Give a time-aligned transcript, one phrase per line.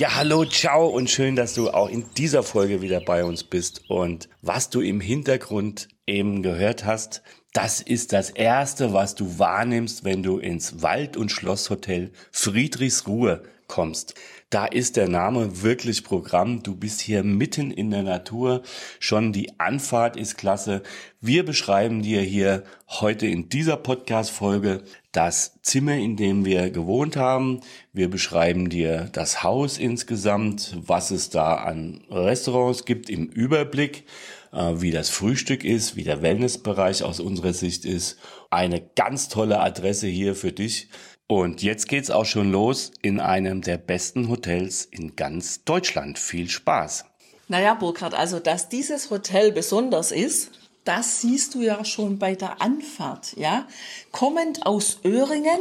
[0.00, 3.82] Ja, hallo, ciao und schön, dass du auch in dieser Folge wieder bei uns bist.
[3.90, 10.02] Und was du im Hintergrund eben gehört hast, das ist das Erste, was du wahrnimmst,
[10.02, 14.14] wenn du ins Wald- und Schlosshotel Friedrichsruhe kommst.
[14.50, 16.64] Da ist der Name wirklich Programm.
[16.64, 18.62] Du bist hier mitten in der Natur.
[18.98, 20.82] Schon die Anfahrt ist klasse.
[21.20, 27.60] Wir beschreiben dir hier heute in dieser Podcast-Folge das Zimmer, in dem wir gewohnt haben.
[27.92, 34.04] Wir beschreiben dir das Haus insgesamt, was es da an Restaurants gibt im Überblick,
[34.52, 38.18] äh, wie das Frühstück ist, wie der Wellnessbereich aus unserer Sicht ist.
[38.50, 40.88] Eine ganz tolle Adresse hier für dich.
[41.30, 46.18] Und jetzt geht's auch schon los in einem der besten Hotels in ganz Deutschland.
[46.18, 47.04] Viel Spaß.
[47.46, 50.50] Naja, Burkhard, also dass dieses Hotel besonders ist,
[50.82, 53.68] das siehst du ja schon bei der Anfahrt, ja.
[54.10, 55.60] Kommend aus Öhringen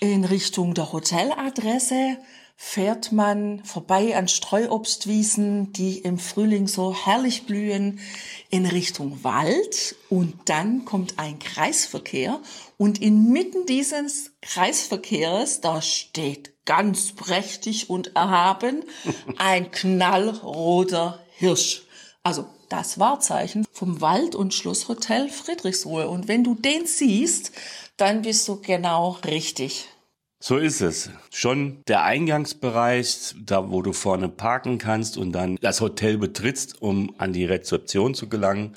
[0.00, 2.16] in Richtung der Hoteladresse
[2.60, 8.00] fährt man vorbei an Streuobstwiesen, die im Frühling so herrlich blühen,
[8.50, 12.40] in Richtung Wald und dann kommt ein Kreisverkehr
[12.76, 18.82] und inmitten dieses Kreisverkehrs, da steht ganz prächtig und erhaben
[19.38, 21.84] ein knallroter Hirsch.
[22.24, 26.08] Also das Wahrzeichen vom Wald- und Schlosshotel Friedrichsruhe.
[26.08, 27.52] Und wenn du den siehst,
[27.96, 29.86] dann bist du genau richtig.
[30.40, 31.10] So ist es.
[31.32, 37.12] Schon der Eingangsbereich, da wo du vorne parken kannst und dann das Hotel betrittst, um
[37.18, 38.74] an die Rezeption zu gelangen.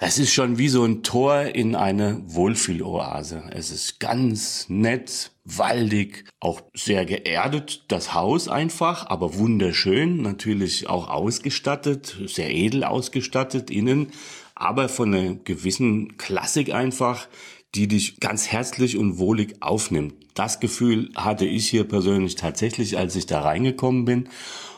[0.00, 3.44] Das ist schon wie so ein Tor in eine Wohlfühloase.
[3.50, 11.08] Es ist ganz nett, waldig, auch sehr geerdet, das Haus einfach, aber wunderschön, natürlich auch
[11.08, 14.12] ausgestattet, sehr edel ausgestattet innen,
[14.54, 17.28] aber von einer gewissen Klassik einfach,
[17.74, 20.14] die dich ganz herzlich und wohlig aufnimmt.
[20.34, 24.28] Das Gefühl hatte ich hier persönlich tatsächlich, als ich da reingekommen bin.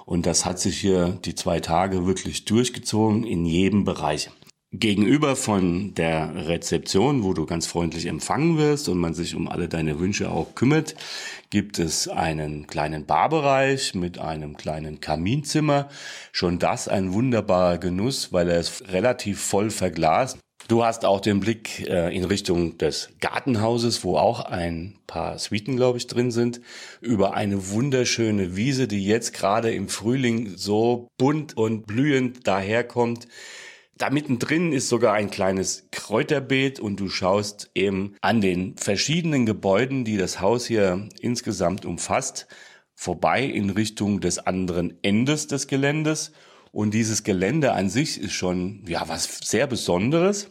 [0.05, 4.31] Und das hat sich hier die zwei Tage wirklich durchgezogen in jedem Bereich.
[4.73, 9.69] Gegenüber von der Rezeption, wo du ganz freundlich empfangen wirst und man sich um alle
[9.69, 10.97] deine Wünsche auch kümmert,
[11.51, 15.89] gibt es einen kleinen Barbereich mit einem kleinen Kaminzimmer.
[16.33, 20.39] Schon das ein wunderbarer Genuss, weil er ist relativ voll verglast.
[20.69, 25.77] Du hast auch den Blick äh, in Richtung des Gartenhauses, wo auch ein paar Suiten,
[25.77, 26.61] glaube ich, drin sind,
[27.01, 33.29] über eine wunderschöne Wiese, die jetzt gerade im Frühling so bunt und blühend daherkommt.
[33.97, 40.05] Da mittendrin ist sogar ein kleines Kräuterbeet und du schaust eben an den verschiedenen Gebäuden,
[40.05, 42.49] die das Haus hier insgesamt umfasst,
[42.97, 46.33] vorbei in Richtung des anderen Endes des Geländes
[46.77, 50.51] und dieses Gelände an sich ist schon, ja, was sehr Besonderes.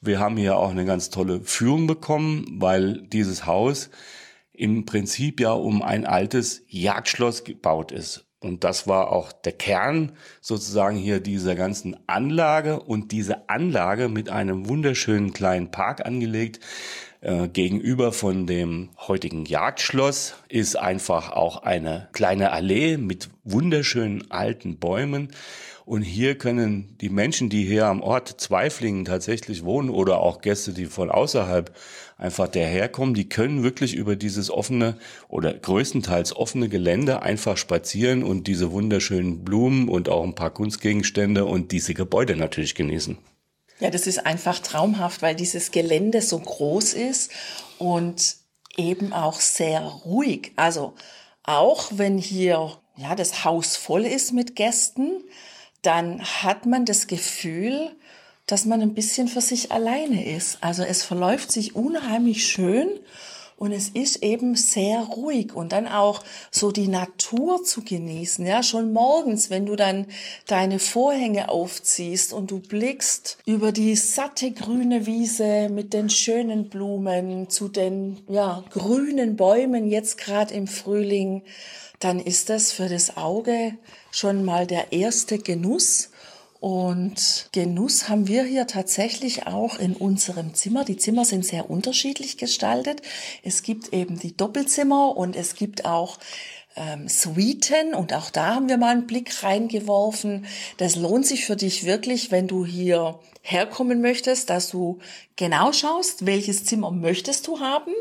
[0.00, 3.88] Wir haben hier auch eine ganz tolle Führung bekommen, weil dieses Haus
[4.52, 8.26] im Prinzip ja um ein altes Jagdschloss gebaut ist.
[8.40, 10.10] Und das war auch der Kern
[10.40, 16.58] sozusagen hier dieser ganzen Anlage und diese Anlage mit einem wunderschönen kleinen Park angelegt,
[17.22, 24.78] äh, gegenüber von dem heutigen Jagdschloss ist einfach auch eine kleine Allee mit wunderschönen alten
[24.78, 25.28] Bäumen.
[25.84, 30.72] Und hier können die Menschen, die hier am Ort Zweiflingen tatsächlich wohnen oder auch Gäste,
[30.72, 31.76] die von außerhalb
[32.16, 34.96] einfach daherkommen, die können wirklich über dieses offene
[35.28, 41.44] oder größtenteils offene Gelände einfach spazieren und diese wunderschönen Blumen und auch ein paar Kunstgegenstände
[41.44, 43.18] und diese Gebäude natürlich genießen.
[43.80, 47.32] Ja, das ist einfach traumhaft, weil dieses Gelände so groß ist
[47.78, 48.36] und
[48.76, 50.52] eben auch sehr ruhig.
[50.56, 50.94] Also
[51.42, 55.24] auch wenn hier ja das Haus voll ist mit Gästen,
[55.82, 57.90] dann hat man das Gefühl,
[58.46, 60.58] dass man ein bisschen für sich alleine ist.
[60.62, 62.88] Also es verläuft sich unheimlich schön
[63.60, 68.46] und es ist eben sehr ruhig und dann auch so die Natur zu genießen.
[68.46, 70.06] Ja, schon morgens, wenn du dann
[70.46, 77.50] deine Vorhänge aufziehst und du blickst über die satte grüne Wiese mit den schönen Blumen
[77.50, 81.42] zu den, ja, grünen Bäumen jetzt gerade im Frühling,
[81.98, 83.74] dann ist das für das Auge
[84.10, 86.09] schon mal der erste Genuss
[86.60, 90.84] Und Genuss haben wir hier tatsächlich auch in unserem Zimmer.
[90.84, 93.00] Die Zimmer sind sehr unterschiedlich gestaltet.
[93.42, 96.18] Es gibt eben die Doppelzimmer und es gibt auch
[96.76, 100.44] ähm, Suiten und auch da haben wir mal einen Blick reingeworfen.
[100.76, 104.98] Das lohnt sich für dich wirklich, wenn du hier herkommen möchtest, dass du
[105.36, 107.92] genau schaust, welches Zimmer möchtest du haben.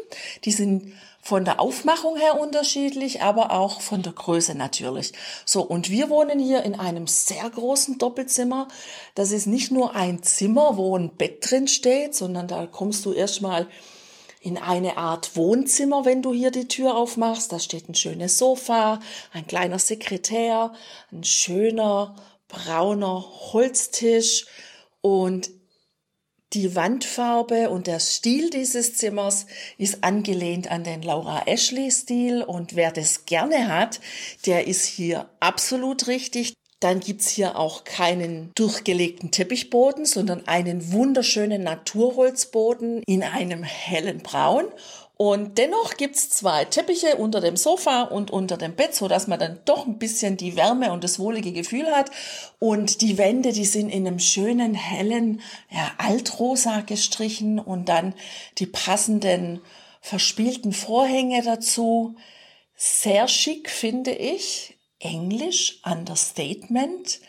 [0.44, 5.14] Die sind von der Aufmachung her unterschiedlich, aber auch von der Größe natürlich.
[5.46, 8.68] So, und wir wohnen hier in einem sehr großen Doppelzimmer.
[9.16, 13.12] Das ist nicht nur ein Zimmer, wo ein Bett drin steht, sondern da kommst du
[13.12, 13.68] erstmal
[14.42, 17.52] in eine Art Wohnzimmer, wenn du hier die Tür aufmachst.
[17.52, 19.00] Da steht ein schönes Sofa,
[19.34, 20.74] ein kleiner Sekretär,
[21.12, 22.16] ein schöner
[22.48, 24.46] brauner Holztisch
[25.02, 25.50] und
[26.54, 29.46] die Wandfarbe und der Stil dieses Zimmers
[29.78, 34.00] ist angelehnt an den Laura Ashley Stil und wer das gerne hat,
[34.46, 36.54] der ist hier absolut richtig.
[36.80, 44.66] Dann gibt's hier auch keinen durchgelegten Teppichboden, sondern einen wunderschönen Naturholzboden in einem hellen Braun.
[45.22, 49.38] Und dennoch gibt's zwei Teppiche unter dem Sofa und unter dem Bett, so dass man
[49.38, 52.10] dann doch ein bisschen die Wärme und das wohlige Gefühl hat.
[52.58, 58.14] Und die Wände, die sind in einem schönen, hellen, ja, Altrosa gestrichen und dann
[58.60, 59.60] die passenden
[60.00, 62.16] verspielten Vorhänge dazu.
[62.78, 64.78] Sehr schick, finde ich.
[65.00, 67.20] Englisch, Understatement,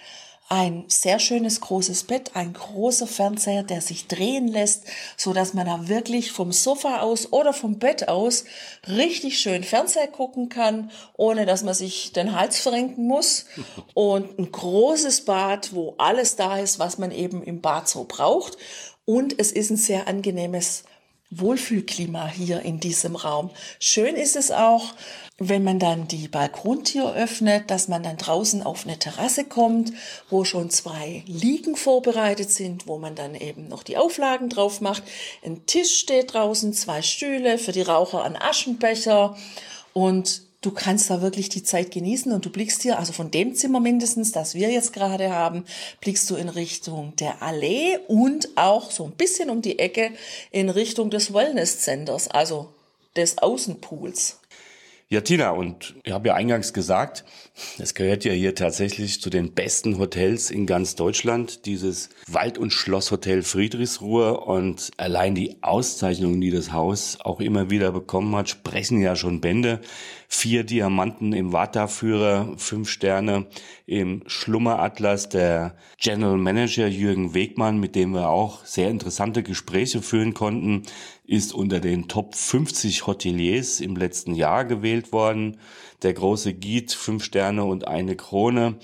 [0.51, 4.83] ein sehr schönes großes Bett, ein großer Fernseher, der sich drehen lässt,
[5.17, 8.45] so dass man da wirklich vom Sofa aus oder vom Bett aus
[8.89, 13.45] richtig schön Fernseher gucken kann, ohne dass man sich den Hals verrenken muss.
[13.95, 18.59] Und ein großes Bad, wo alles da ist, was man eben im Bad so braucht.
[19.05, 20.83] Und es ist ein sehr angenehmes
[21.31, 23.51] Wohlfühlklima hier in diesem Raum.
[23.79, 24.95] Schön ist es auch,
[25.43, 29.91] wenn man dann die Balkontür öffnet, dass man dann draußen auf eine Terrasse kommt,
[30.29, 35.03] wo schon zwei Liegen vorbereitet sind, wo man dann eben noch die Auflagen drauf macht.
[35.43, 39.35] Ein Tisch steht draußen, zwei Stühle für die Raucher, ein Aschenbecher
[39.95, 43.55] und du kannst da wirklich die Zeit genießen und du blickst hier, also von dem
[43.55, 45.65] Zimmer mindestens, das wir jetzt gerade haben,
[46.03, 50.11] blickst du in Richtung der Allee und auch so ein bisschen um die Ecke
[50.51, 52.69] in Richtung des Wellness Centers, also
[53.17, 54.40] des Außenpools.
[55.13, 57.25] Ja, Tina, und ich habe ja eingangs gesagt,
[57.81, 62.73] es gehört ja hier tatsächlich zu den besten Hotels in ganz Deutschland, dieses Wald- und
[62.73, 64.39] Schlosshotel Friedrichsruhe.
[64.39, 69.41] Und allein die Auszeichnungen, die das Haus auch immer wieder bekommen hat, sprechen ja schon
[69.41, 69.81] Bände.
[70.29, 73.47] Vier Diamanten im Vata-Führer, fünf Sterne
[73.87, 75.29] im Schlummeratlas.
[75.29, 80.85] Der General Manager Jürgen Wegmann, mit dem wir auch sehr interessante Gespräche führen konnten,
[81.31, 85.59] ist unter den Top 50 Hoteliers im letzten Jahr gewählt worden.
[86.03, 88.81] Der große Guide, fünf Sterne und eine Krone.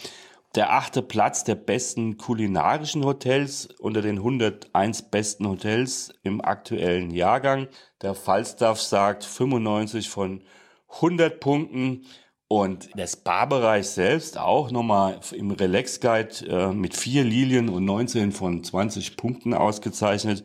[0.55, 7.67] Der achte Platz der besten kulinarischen Hotels unter den 101 besten Hotels im aktuellen Jahrgang.
[8.01, 10.45] Der Falstaff sagt 95 von
[10.89, 12.07] 100 Punkten.
[12.47, 18.31] Und der Spa-Bereich selbst auch nochmal im Relax Guide äh, mit vier Lilien und 19
[18.31, 20.45] von 20 Punkten ausgezeichnet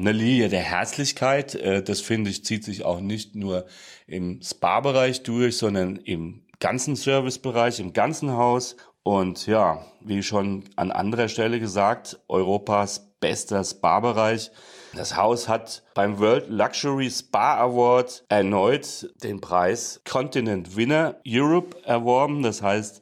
[0.00, 1.54] eine Linie der Herzlichkeit.
[1.54, 3.66] Äh, das finde ich zieht sich auch nicht nur
[4.06, 8.76] im Spa-Bereich durch, sondern im ganzen Servicebereich, im ganzen Haus.
[9.02, 14.50] Und ja, wie schon an anderer Stelle gesagt, Europas bester Spa-Bereich.
[14.94, 22.42] Das Haus hat beim World Luxury Spa Award erneut den Preis Continent Winner Europe erworben.
[22.42, 23.00] Das heißt,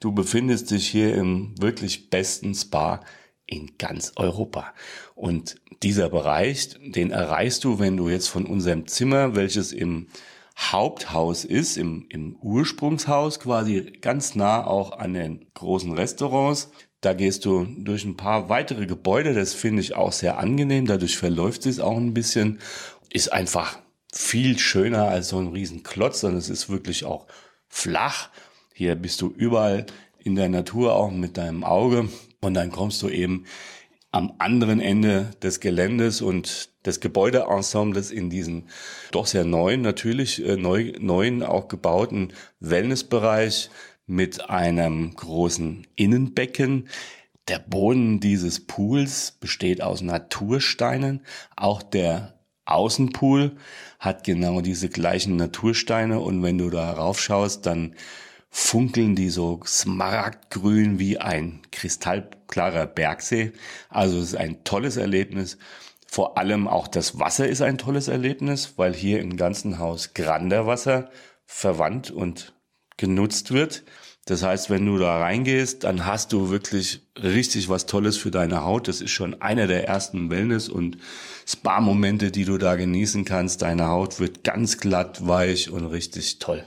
[0.00, 3.00] du befindest dich hier im wirklich besten Spa
[3.48, 4.72] in ganz Europa.
[5.14, 10.08] Und dieser Bereich, den erreichst du, wenn du jetzt von unserem Zimmer, welches im
[10.56, 16.70] Haupthaus ist, im, im Ursprungshaus quasi ganz nah auch an den großen Restaurants.
[17.00, 21.16] Da gehst du durch ein paar weitere Gebäude, das finde ich auch sehr angenehm, dadurch
[21.16, 22.58] verläuft es auch ein bisschen,
[23.10, 23.78] ist einfach
[24.12, 27.28] viel schöner als so ein Riesenklotz, sondern es ist wirklich auch
[27.68, 28.30] flach.
[28.74, 29.86] Hier bist du überall
[30.18, 32.08] in der Natur auch mit deinem Auge
[32.40, 33.44] und dann kommst du eben
[34.10, 38.68] am anderen Ende des Geländes und des Gebäudeensembles in diesen
[39.10, 43.70] doch sehr neuen, natürlich äh, neu, neuen, auch gebauten Wellnessbereich
[44.06, 46.88] mit einem großen Innenbecken.
[47.48, 51.20] Der Boden dieses Pools besteht aus Natursteinen.
[51.56, 53.56] Auch der Außenpool
[53.98, 57.94] hat genau diese gleichen Natursteine und wenn du da raufschaust, dann
[58.50, 63.52] funkeln die so smaragdgrün wie ein kristallklarer Bergsee.
[63.88, 65.58] Also es ist ein tolles Erlebnis.
[66.06, 71.10] Vor allem auch das Wasser ist ein tolles Erlebnis, weil hier im ganzen Haus Granderwasser
[71.44, 72.54] verwandt und
[72.96, 73.84] genutzt wird.
[74.24, 78.62] Das heißt, wenn du da reingehst, dann hast du wirklich richtig was Tolles für deine
[78.62, 78.86] Haut.
[78.86, 80.98] Das ist schon einer der ersten Wellness- und
[81.46, 83.62] Spa-Momente, die du da genießen kannst.
[83.62, 86.62] Deine Haut wird ganz glatt, weich und richtig toll.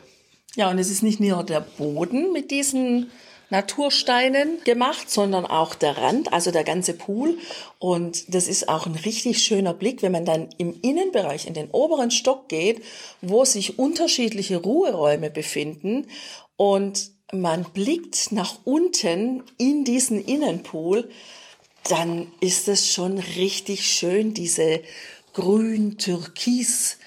[0.56, 3.10] Ja, und es ist nicht nur der Boden mit diesen
[3.52, 7.38] Natursteinen gemacht, sondern auch der Rand, also der ganze Pool.
[7.80, 11.70] Und das ist auch ein richtig schöner Blick, wenn man dann im Innenbereich in den
[11.72, 12.82] oberen Stock geht,
[13.22, 16.08] wo sich unterschiedliche Ruheräume befinden
[16.56, 21.10] und man blickt nach unten in diesen Innenpool,
[21.90, 24.82] dann ist es schon richtig schön, diese
[25.34, 26.98] grün, türkis,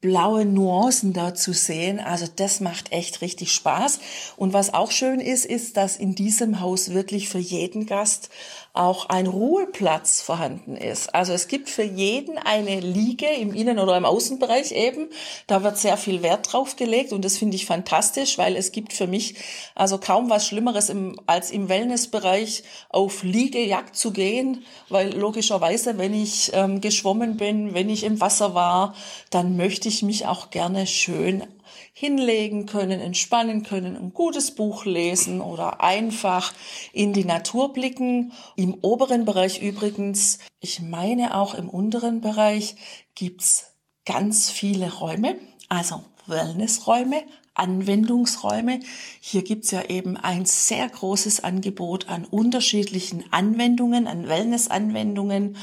[0.00, 1.98] blaue Nuancen da zu sehen.
[1.98, 3.98] Also das macht echt richtig Spaß.
[4.36, 8.30] Und was auch schön ist, ist, dass in diesem Haus wirklich für jeden Gast
[8.78, 11.12] auch ein Ruheplatz vorhanden ist.
[11.12, 15.08] Also es gibt für jeden eine Liege im Innen- oder im Außenbereich eben.
[15.48, 18.92] Da wird sehr viel Wert drauf gelegt und das finde ich fantastisch, weil es gibt
[18.92, 19.34] für mich
[19.74, 26.14] also kaum was Schlimmeres im, als im Wellnessbereich auf Liegejagd zu gehen, weil logischerweise, wenn
[26.14, 28.94] ich ähm, geschwommen bin, wenn ich im Wasser war,
[29.30, 29.56] dann
[29.88, 31.44] ich mich auch gerne schön
[31.92, 36.52] hinlegen können, entspannen können, ein gutes Buch lesen oder einfach
[36.92, 38.32] in die Natur blicken.
[38.56, 42.76] Im oberen Bereich übrigens, ich meine auch im unteren Bereich,
[43.14, 43.72] gibt's
[44.06, 45.36] ganz viele Räume,
[45.68, 47.22] also Wellnessräume,
[47.54, 48.80] Anwendungsräume.
[49.20, 55.56] Hier gibt's ja eben ein sehr großes Angebot an unterschiedlichen Anwendungen, an Wellnessanwendungen.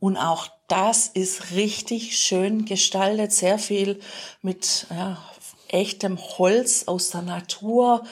[0.00, 4.00] Und auch das ist richtig schön gestaltet, sehr viel
[4.42, 5.18] mit ja,
[5.68, 8.04] echtem Holz aus der Natur,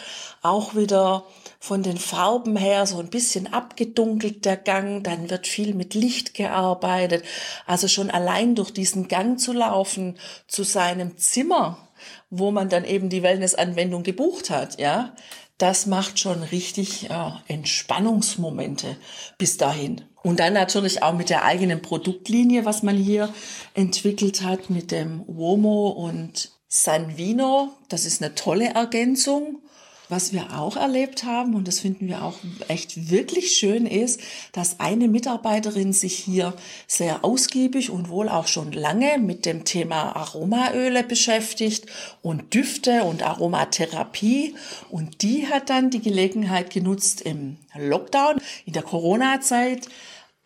[0.43, 1.25] auch wieder
[1.59, 6.35] von den Farben her so ein bisschen abgedunkelt der Gang, dann wird viel mit Licht
[6.35, 7.25] gearbeitet.
[7.67, 11.89] Also schon allein durch diesen Gang zu laufen zu seinem Zimmer,
[12.31, 15.15] wo man dann eben die Wellnessanwendung gebucht hat, ja,
[15.59, 18.97] das macht schon richtig ja, Entspannungsmomente
[19.39, 20.03] bis dahin.
[20.27, 23.33] Und dann natürlich auch mit der eigenen Produktlinie, was man hier
[23.75, 29.61] entwickelt hat, mit dem Womo und San Vino, das ist eine tolle Ergänzung.
[30.09, 32.35] Was wir auch erlebt haben, und das finden wir auch
[32.69, 34.21] echt wirklich schön, ist,
[34.53, 36.55] dass eine Mitarbeiterin sich hier
[36.87, 41.87] sehr ausgiebig und wohl auch schon lange mit dem Thema Aromaöle beschäftigt
[42.23, 44.55] und Düfte und Aromatherapie.
[44.91, 49.89] Und die hat dann die Gelegenheit genutzt im Lockdown, in der Corona-Zeit,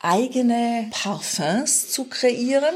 [0.00, 2.74] eigene Parfums zu kreieren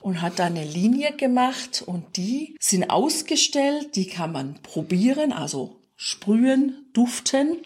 [0.00, 5.76] und hat da eine Linie gemacht und die sind ausgestellt, die kann man probieren, also
[5.96, 7.58] sprühen, duften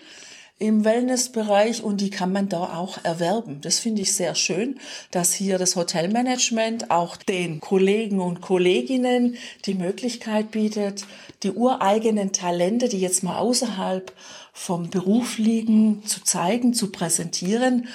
[0.58, 3.60] im Wellnessbereich und die kann man da auch erwerben.
[3.60, 4.78] Das finde ich sehr schön,
[5.10, 11.06] dass hier das Hotelmanagement auch den Kollegen und Kolleginnen die Möglichkeit bietet,
[11.42, 14.12] die ureigenen Talente, die jetzt mal außerhalb
[14.52, 17.88] vom Beruf liegen, zu zeigen, zu präsentieren.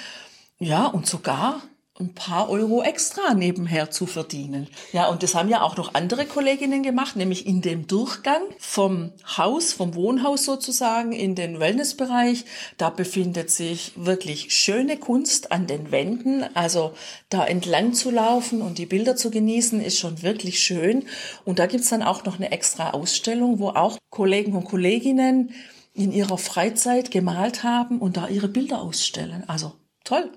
[0.62, 1.62] Ja, und sogar
[1.98, 4.68] ein paar Euro extra nebenher zu verdienen.
[4.92, 9.12] Ja, und das haben ja auch noch andere Kolleginnen gemacht, nämlich in dem Durchgang vom
[9.36, 12.44] Haus, vom Wohnhaus sozusagen in den Wellnessbereich.
[12.78, 16.44] Da befindet sich wirklich schöne Kunst an den Wänden.
[16.54, 16.92] Also
[17.28, 21.04] da entlang zu laufen und die Bilder zu genießen, ist schon wirklich schön.
[21.44, 25.54] Und da gibt's dann auch noch eine extra Ausstellung, wo auch Kollegen und Kolleginnen
[25.92, 29.44] in ihrer Freizeit gemalt haben und da ihre Bilder ausstellen.
[29.46, 29.72] Also
[30.04, 30.30] toll.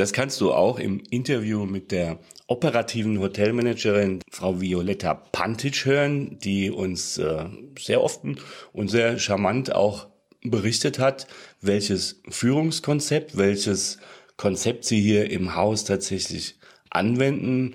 [0.00, 6.70] Das kannst du auch im Interview mit der operativen Hotelmanagerin Frau Violetta Pantic hören, die
[6.70, 7.44] uns äh,
[7.78, 8.22] sehr oft
[8.72, 10.06] und sehr charmant auch
[10.42, 11.26] berichtet hat,
[11.60, 13.98] welches Führungskonzept, welches
[14.38, 16.56] Konzept sie hier im Haus tatsächlich
[16.88, 17.74] anwenden,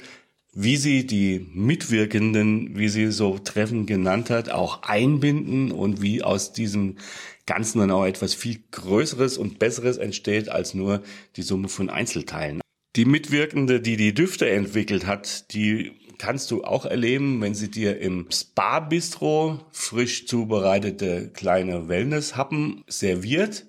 [0.51, 6.53] wie sie die Mitwirkenden, wie sie so treffend genannt hat, auch einbinden und wie aus
[6.53, 6.96] diesem
[7.46, 11.02] Ganzen dann auch etwas viel Größeres und Besseres entsteht als nur
[11.36, 12.62] die Summe von Einzelteilen.
[12.96, 18.00] Die Mitwirkende, die die Düfte entwickelt hat, die kannst du auch erleben, wenn sie dir
[18.00, 23.66] im Spa-Bistro frisch zubereitete kleine Wellness-Happen serviert.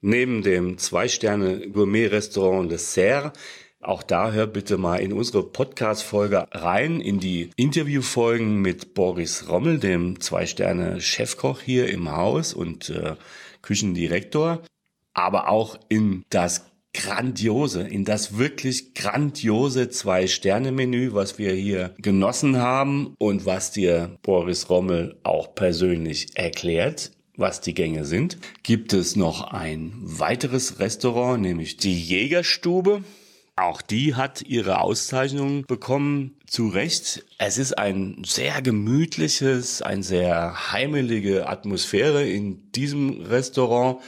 [0.00, 3.32] Neben dem Zwei-Sterne-Gourmet-Restaurant Le Serre
[3.82, 9.78] auch da hör bitte mal in unsere Podcast-Folge rein, in die Interviewfolgen mit Boris Rommel,
[9.78, 13.16] dem Zwei-Sterne-Chefkoch hier im Haus und äh,
[13.62, 14.62] Küchendirektor,
[15.14, 23.14] aber auch in das grandiose, in das wirklich grandiose Zwei-Sterne-Menü, was wir hier genossen haben
[23.18, 29.50] und was dir Boris Rommel auch persönlich erklärt was die Gänge sind, gibt es noch
[29.50, 33.02] ein weiteres Restaurant, nämlich die Jägerstube.
[33.56, 36.36] Auch die hat ihre Auszeichnung bekommen.
[36.46, 37.24] Zu Recht.
[37.38, 44.00] Es ist ein sehr gemütliches, ein sehr heimelige Atmosphäre in diesem Restaurant.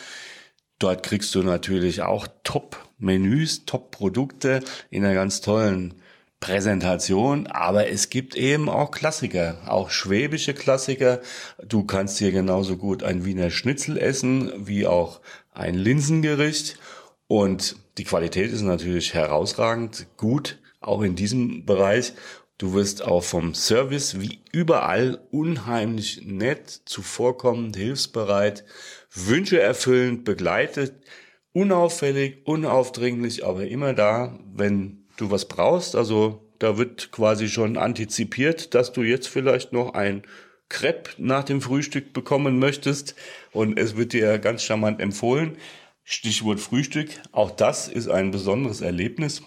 [0.78, 5.94] Dort kriegst du natürlich auch Top-Menüs, Top-Produkte in einer ganz tollen
[6.40, 11.20] Präsentation, aber es gibt eben auch Klassiker, auch schwäbische Klassiker.
[11.64, 15.20] Du kannst hier genauso gut ein Wiener Schnitzel essen, wie auch
[15.52, 16.78] ein Linsengericht.
[17.28, 22.14] Und die Qualität ist natürlich herausragend gut, auch in diesem Bereich.
[22.58, 28.64] Du wirst auch vom Service wie überall unheimlich nett, zuvorkommend, hilfsbereit,
[29.12, 30.94] Wünsche erfüllend, begleitet,
[31.52, 35.96] unauffällig, unaufdringlich, aber immer da, wenn du was brauchst.
[35.96, 40.22] Also da wird quasi schon antizipiert, dass du jetzt vielleicht noch ein
[40.68, 43.14] Crepe nach dem Frühstück bekommen möchtest
[43.52, 45.58] und es wird dir ganz charmant empfohlen.
[46.04, 49.42] Stichwort Frühstück, auch das ist ein besonderes Erlebnis.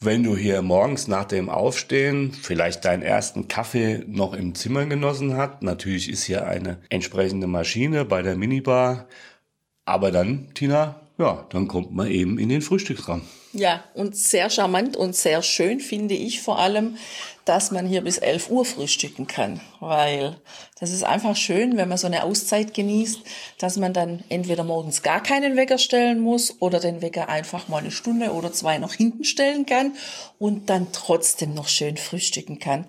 [0.00, 5.36] Wenn du hier morgens nach dem Aufstehen vielleicht deinen ersten Kaffee noch im Zimmer genossen
[5.36, 9.08] hast, natürlich ist hier eine entsprechende Maschine bei der Minibar,
[9.84, 13.22] aber dann, Tina, ja, dann kommt man eben in den Frühstücksraum.
[13.52, 16.96] Ja, und sehr charmant und sehr schön finde ich vor allem,
[17.44, 20.36] dass man hier bis 11 Uhr frühstücken kann, weil
[20.78, 23.20] das ist einfach schön, wenn man so eine Auszeit genießt,
[23.58, 27.78] dass man dann entweder morgens gar keinen Wecker stellen muss oder den Wecker einfach mal
[27.78, 29.94] eine Stunde oder zwei noch hinten stellen kann
[30.38, 32.86] und dann trotzdem noch schön frühstücken kann.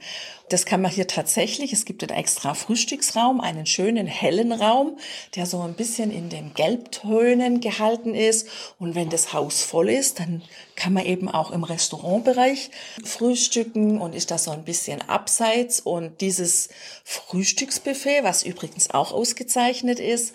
[0.52, 1.72] Das kann man hier tatsächlich.
[1.72, 4.98] Es gibt einen extra Frühstücksraum, einen schönen hellen Raum,
[5.36, 8.48] der so ein bisschen in den Gelbtönen gehalten ist.
[8.78, 10.42] Und wenn das Haus voll ist, dann
[10.76, 12.72] kann man eben auch im Restaurantbereich
[13.04, 15.80] frühstücken und ist da so ein bisschen abseits.
[15.80, 16.70] Und dieses
[17.04, 20.34] Frühstücksbuffet, was übrigens auch ausgezeichnet ist,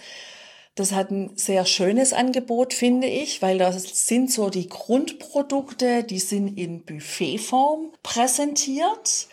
[0.77, 6.19] das hat ein sehr schönes Angebot, finde ich, weil das sind so die Grundprodukte, die
[6.19, 9.27] sind in Buffetform präsentiert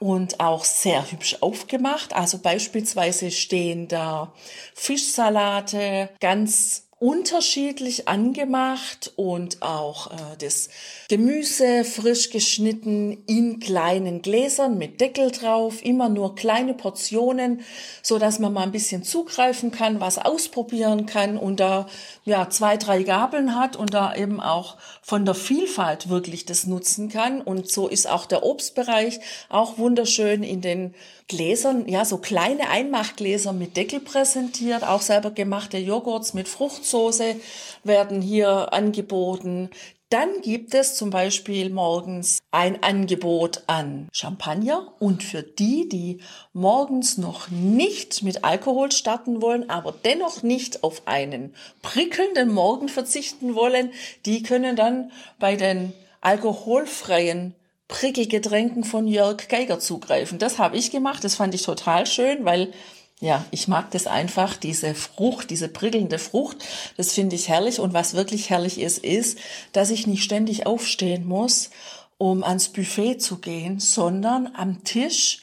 [0.00, 2.14] und auch sehr hübsch aufgemacht.
[2.14, 4.32] Also beispielsweise stehen da
[4.74, 10.68] Fischsalate ganz unterschiedlich angemacht und auch äh, das
[11.08, 17.60] Gemüse frisch geschnitten in kleinen Gläsern mit Deckel drauf, immer nur kleine Portionen,
[18.02, 21.86] so dass man mal ein bisschen zugreifen kann, was ausprobieren kann und da
[22.24, 27.08] ja zwei, drei Gabeln hat und da eben auch von der Vielfalt wirklich das nutzen
[27.08, 27.40] kann.
[27.40, 30.94] Und so ist auch der Obstbereich auch wunderschön in den
[31.28, 37.36] Gläsern, ja, so kleine Einmachgläser mit Deckel präsentiert, auch selber gemachte Joghurts mit Fruchtsoße
[37.84, 39.68] werden hier angeboten.
[40.10, 46.22] Dann gibt es zum Beispiel morgens ein Angebot an Champagner und für die, die
[46.54, 53.54] morgens noch nicht mit Alkohol starten wollen, aber dennoch nicht auf einen prickelnden Morgen verzichten
[53.54, 53.92] wollen,
[54.24, 57.54] die können dann bei den alkoholfreien
[57.88, 60.38] Prickelgetränken von Jörg Geiger zugreifen.
[60.38, 62.72] Das habe ich gemacht, das fand ich total schön, weil
[63.20, 66.58] ja, ich mag das einfach, diese Frucht, diese prickelnde Frucht,
[66.96, 67.80] das finde ich herrlich.
[67.80, 69.38] Und was wirklich herrlich ist, ist,
[69.72, 71.70] dass ich nicht ständig aufstehen muss,
[72.16, 75.40] um ans Buffet zu gehen, sondern am Tisch,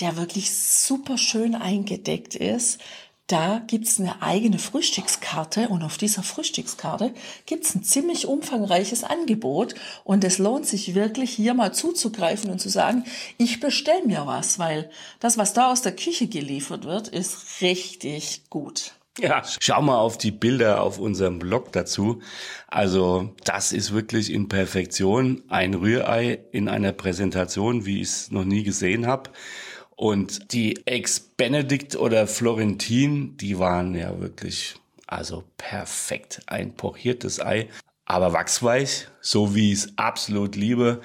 [0.00, 2.80] der wirklich super schön eingedeckt ist,
[3.26, 7.14] da gibt's eine eigene Frühstückskarte und auf dieser Frühstückskarte
[7.46, 12.68] gibt's ein ziemlich umfangreiches Angebot und es lohnt sich wirklich hier mal zuzugreifen und zu
[12.68, 13.04] sagen,
[13.38, 18.42] ich bestell mir was, weil das, was da aus der Küche geliefert wird, ist richtig
[18.50, 18.92] gut.
[19.18, 22.20] Ja, schau mal auf die Bilder auf unserem Blog dazu.
[22.66, 28.44] Also das ist wirklich in Perfektion ein Rührei in einer Präsentation, wie ich es noch
[28.44, 29.30] nie gesehen habe.
[29.96, 34.74] Und die Ex-Benedikt oder Florentin, die waren ja wirklich,
[35.06, 36.42] also perfekt.
[36.46, 37.68] Ein pochiertes Ei,
[38.04, 41.00] aber wachsweich, so wie ich es absolut liebe.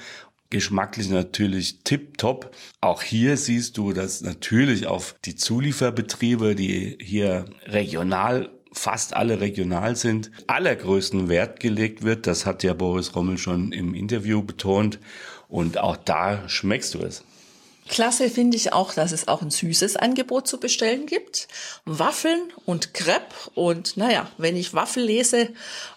[0.50, 2.56] Geschmacklich natürlich tipptopp.
[2.82, 9.96] Auch hier siehst du, dass natürlich auf die Zulieferbetriebe, die hier regional fast alle regional
[9.96, 12.28] sind, allergrößten Wert gelegt wird.
[12.28, 15.00] Das hat ja Boris Rommel schon im Interview betont.
[15.48, 17.24] Und auch da schmeckst du es.
[17.90, 21.48] Klasse finde ich auch, dass es auch ein süßes Angebot zu bestellen gibt.
[21.86, 23.34] Waffeln und Crepe.
[23.56, 25.50] Und naja, wenn ich Waffel lese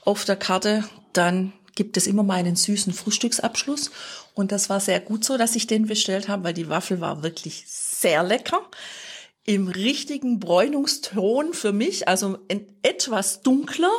[0.05, 3.91] auf der Karte, dann gibt es immer meinen süßen Frühstücksabschluss.
[4.35, 7.23] Und das war sehr gut so, dass ich den bestellt habe, weil die Waffel war
[7.23, 8.63] wirklich sehr lecker.
[9.45, 12.39] Im richtigen Bräunungston für mich, also
[12.83, 13.93] etwas dunkler,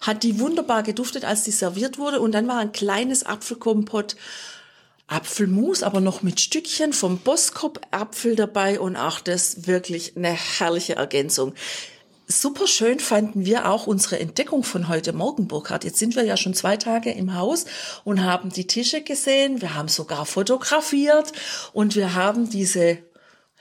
[0.00, 2.20] hat die wunderbar geduftet, als die serviert wurde.
[2.20, 4.16] Und dann war ein kleines Apfelkompott
[5.06, 10.96] Apfelmus, aber noch mit Stückchen vom Boskop Apfel dabei und auch das wirklich eine herrliche
[10.96, 11.54] Ergänzung.
[12.26, 15.84] super schön fanden wir auch unsere Entdeckung von heute Morgen, Burkhard.
[15.84, 17.66] Jetzt sind wir ja schon zwei Tage im Haus
[18.04, 19.60] und haben die Tische gesehen.
[19.60, 21.32] Wir haben sogar fotografiert
[21.74, 22.98] und wir haben diese,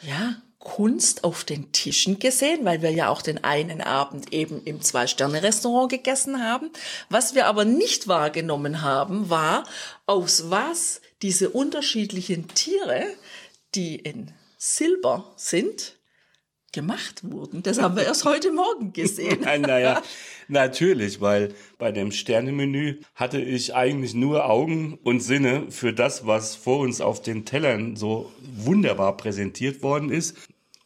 [0.02, 4.82] ja, Kunst auf den Tischen gesehen, weil wir ja auch den einen Abend eben im
[4.82, 6.72] Zwei-Sterne-Restaurant gegessen haben.
[7.10, 9.66] Was wir aber nicht wahrgenommen haben, war,
[10.06, 13.06] aus was diese unterschiedlichen Tiere,
[13.76, 15.98] die in Silber sind,
[16.72, 17.62] gemacht wurden.
[17.62, 19.42] Das haben wir erst heute Morgen gesehen.
[19.62, 20.02] naja,
[20.48, 26.56] natürlich, weil bei dem Sternemenü hatte ich eigentlich nur Augen und Sinne für das, was
[26.56, 30.36] vor uns auf den Tellern so wunderbar präsentiert worden ist.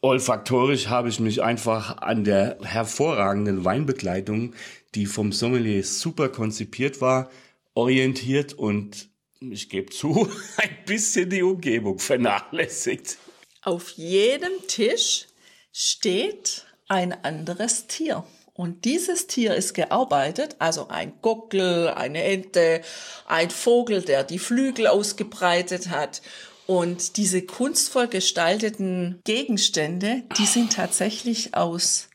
[0.00, 4.54] Olfaktorisch habe ich mich einfach an der hervorragenden Weinbegleitung,
[4.94, 7.30] die vom Sommelier super konzipiert war,
[7.74, 9.08] orientiert und
[9.40, 13.18] ich gebe zu, ein bisschen die Umgebung vernachlässigt.
[13.62, 15.26] Auf jedem Tisch
[15.72, 18.24] steht ein anderes Tier.
[18.54, 22.80] Und dieses Tier ist gearbeitet, also ein Gockel, eine Ente,
[23.26, 26.22] ein Vogel, der die Flügel ausgebreitet hat.
[26.68, 32.10] Und diese kunstvoll gestalteten Gegenstände, die sind tatsächlich aus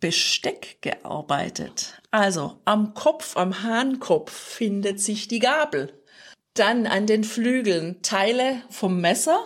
[0.00, 2.02] Besteck gearbeitet.
[2.10, 5.92] Also am Kopf, am Hahnkopf findet sich die Gabel.
[6.54, 9.44] Dann an den Flügeln Teile vom Messer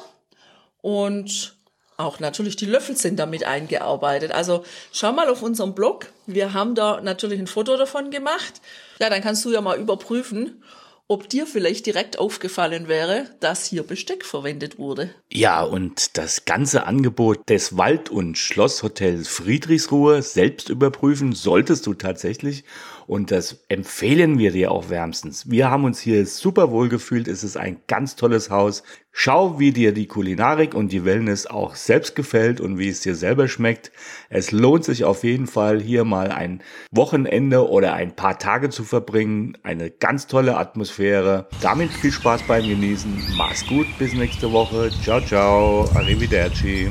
[0.81, 1.59] und
[1.99, 4.33] auch natürlich die Löffel sind damit eingearbeitet.
[4.33, 6.07] Also schau mal auf unserem Blog.
[6.25, 8.63] Wir haben da natürlich ein Foto davon gemacht.
[8.99, 10.63] Ja, dann kannst du ja mal überprüfen,
[11.09, 15.11] ob dir vielleicht direkt aufgefallen wäre, dass hier Besteck verwendet wurde.
[15.33, 22.65] Ja, und das ganze Angebot des Wald- und Schlosshotels Friedrichsruhe selbst überprüfen solltest du tatsächlich.
[23.09, 25.51] Und das empfehlen wir dir auch wärmstens.
[25.51, 27.27] Wir haben uns hier super wohl gefühlt.
[27.27, 28.83] Es ist ein ganz tolles Haus.
[29.13, 33.15] Schau, wie dir die Kulinarik und die Wellness auch selbst gefällt und wie es dir
[33.15, 33.93] selber schmeckt.
[34.29, 38.85] Es lohnt sich auf jeden Fall, hier mal ein Wochenende oder ein paar Tage zu
[38.85, 39.57] verbringen.
[39.63, 41.49] Eine ganz tolle Atmosphäre.
[41.63, 43.37] Damit viel Spaß beim Genießen.
[43.39, 44.91] Mach's gut, bis nächste Woche.
[45.03, 45.89] Ciao, ciao.
[45.95, 46.91] Arrivederci.